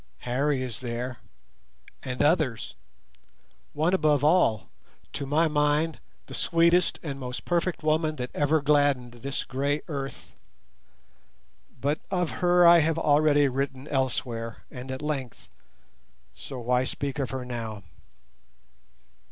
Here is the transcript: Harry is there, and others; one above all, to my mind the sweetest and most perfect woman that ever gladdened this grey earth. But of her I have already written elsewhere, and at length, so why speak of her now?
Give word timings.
Harry 0.21 0.63
is 0.63 0.79
there, 0.79 1.17
and 2.01 2.23
others; 2.23 2.73
one 3.71 3.93
above 3.93 4.23
all, 4.23 4.67
to 5.13 5.27
my 5.27 5.47
mind 5.47 5.99
the 6.25 6.33
sweetest 6.33 6.97
and 7.03 7.19
most 7.19 7.45
perfect 7.45 7.83
woman 7.83 8.15
that 8.15 8.31
ever 8.33 8.61
gladdened 8.63 9.11
this 9.11 9.43
grey 9.43 9.79
earth. 9.87 10.31
But 11.79 11.99
of 12.09 12.31
her 12.41 12.65
I 12.67 12.79
have 12.79 12.97
already 12.97 13.47
written 13.47 13.87
elsewhere, 13.89 14.63
and 14.71 14.89
at 14.89 15.03
length, 15.03 15.49
so 16.33 16.57
why 16.59 16.83
speak 16.83 17.19
of 17.19 17.29
her 17.29 17.45
now? 17.45 17.83